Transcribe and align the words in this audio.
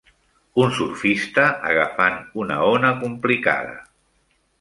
un 0.61 0.71
surfista 0.77 1.43
agafant 1.71 2.17
una 2.45 2.57
ona 2.71 2.91
complicada 3.03 3.77